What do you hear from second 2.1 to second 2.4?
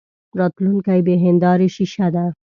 ده.